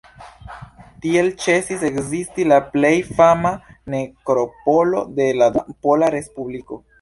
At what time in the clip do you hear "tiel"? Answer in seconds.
1.01-1.27